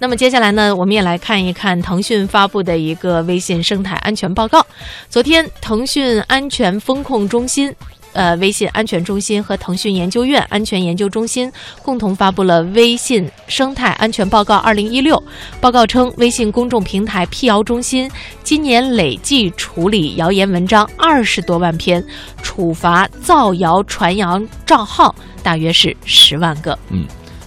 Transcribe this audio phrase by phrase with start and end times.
[0.00, 4.66] 那么接下来呢，我们也来看一看腾讯发布的一个微信生态安全报告。
[5.10, 7.72] 昨天，腾讯安全风控中心。
[8.12, 11.48] 呃，微信安全中心和腾讯研究院安全研究中心
[11.80, 15.16] 共同发布了《微信生态安全报告（二零一六）》。
[15.60, 18.10] 报告称，微信公众平台辟谣中心
[18.42, 22.04] 今年累计处理谣言文章二十多万篇，
[22.42, 25.14] 处罚造谣传谣账号
[25.44, 26.76] 大约是十万个。
[26.88, 27.06] 嗯。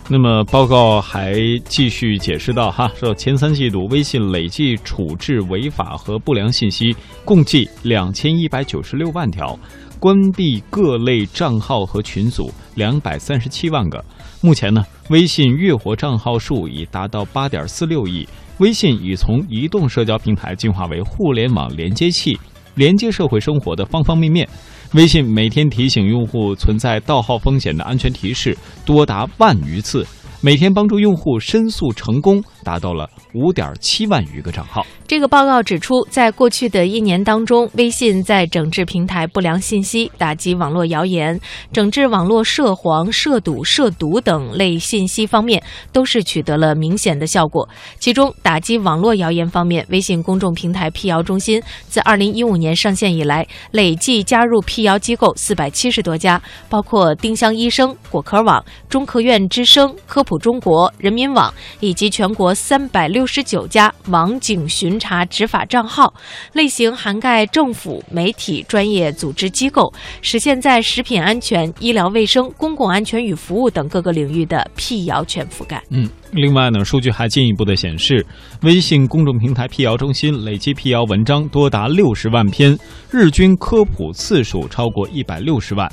[0.09, 1.33] 那么报告还
[1.65, 9.57] 继续解释到，哈，说前三季度微信累计处置违法和不良信息共计两千一百九十六万条。
[9.99, 14.03] 关闭各类账号和群组两百三十七万个。
[14.41, 18.27] 目前呢，微信月活账号数已达到八点四六亿。
[18.57, 22.37] 微信已从移动社交平台进化为互联网连接器，
[22.75, 24.47] 连接社会生活的方方面面。
[24.93, 30.05] 微信每天提醒用户存在盗号风险的安全提示多达万余次。
[30.45, 34.85] 每天帮助用户申诉成功达到了五点七万余个账号。
[35.07, 41.39] 这个报告指出，在过去的一年当中，微信在整治平台不良信息、打击网络谣言、
[41.71, 45.61] 整治网络涉黄、涉赌、涉毒等类信息方面，
[45.91, 47.67] 都是取得了明显的效果。
[47.99, 60.33] 其中，打击网络谣言方面，微信公众平台辟谣中心自二零一五年上线以来，累计加入辟谣机构四百七十多家，包括丁香医生、果壳网、中科院之声、科普。
[60.43, 66.13] 中国人民网以及全国三百六十九家网警巡查执法账号，
[66.53, 75.81] 类型涵盖政府、媒体、专业组织机构，实现在食品安全、医疗卫生、公共安全与服务等各个领域的辟谣全覆盖。
[75.89, 78.25] 嗯，另外呢，数据还进一步的显示，
[78.61, 82.77] 微信公众平台辟谣中心累计辟谣文章多达六十万篇，
[83.11, 85.91] 日均科普次数超过一百六十万。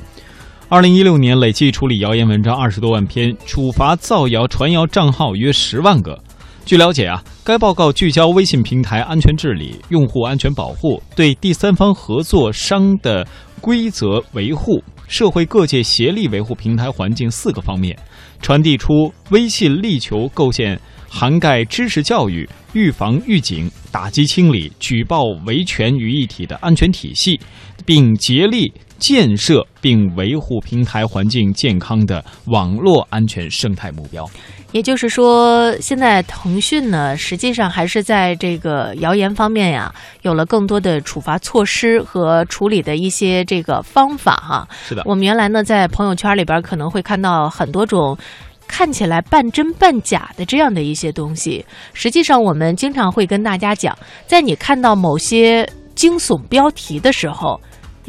[0.69, 6.17] 二零一六年累计处理谣言文章二十多万篇，处罚造谣传谣账号约十万个。
[6.71, 13.27] 据了解啊，该报告聚焦微信平台安全治理、用户安全保护、对第三方合作商的
[13.61, 17.99] 规则维护、社会各界协力维护平台环境四个方面，
[18.41, 27.41] 传递出微信力求构建涵盖知识教育、预防预警、打击清理、举报维权于一体的安全体系，
[27.85, 28.73] 并竭力。
[29.01, 34.25] 建设并维护平台环境健康的网络安全生态目标，
[34.73, 44.69] 也就是说，现在腾讯呢，实际上还是在这个谣言方面呀，有了更多的处罚措施和处理的一些这个方法哈。
[44.87, 48.17] 是的，我们原来呢，在朋友圈里边可能会看到很多种
[48.69, 53.97] 看起来半真半假的这样的一些东西，实际上我们经常会跟大家讲，
[54.27, 57.59] 在你看到某些惊悚标题的时候。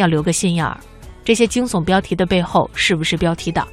[0.01, 0.77] 要留个心眼儿，
[1.23, 3.67] 这些惊悚标题的背后是不是标题党？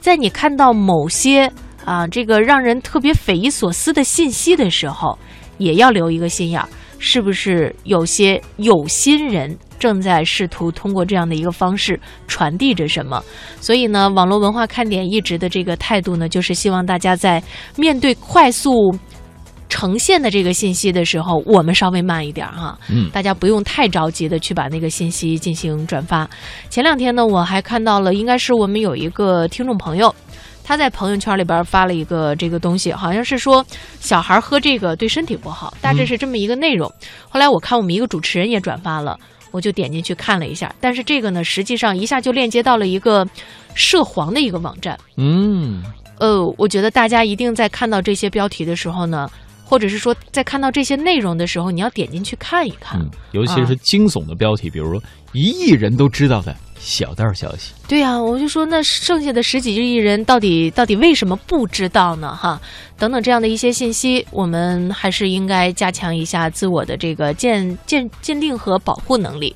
[0.00, 1.52] 在你看到某些
[1.84, 5.18] 啊这个让人特别匪夷所思的信息的时候，
[5.58, 6.68] 也要留一个心眼儿，
[6.98, 13.22] 是不是有些有心人正在试图通过这样的一个方式传递着什么？
[13.60, 17.42] 所以呢，网络文化看点一直的这个态度呢，就是希望大家在
[17.76, 18.96] 面对快速。
[19.74, 26.30] 呈现的这个信息的时候，我们稍微慢一点哈，嗯，大家不用太着急的去把那个信息进行转发。
[26.70, 30.14] 前两天呢，我还看到了，应该是我们有一个听众朋友，
[30.62, 33.66] 他在朋友圈里边发了一个这个东西，好像是说
[33.98, 36.88] 小孩喝这个对身体不好，大致是这么一个内容。
[37.28, 39.18] 后来我看我们一个主持人也转发了，
[39.50, 43.26] 我就点进去看了一下，但是这个呢，实际上一下就链接到了一个
[43.74, 44.96] 涉黄的一个网站。
[45.16, 45.82] 嗯，
[46.20, 49.28] 呃，我觉得大家一定在看到这些标题的时候呢。
[49.64, 53.00] 或者是说，在看到这些内容的时候，你要点进去看一看，
[53.32, 55.02] 尤其是惊悚的标题，比如说
[55.32, 57.72] 一亿人都知道的小道消息。
[57.88, 62.34] 对呀，我就说那剩下的十几亿人到底到底为什么不知道呢？
[62.34, 62.60] 哈，
[62.98, 69.54] 等等这样的一些信息，我们还是应该加强一下自我的这个鉴鉴鉴定和保护能力。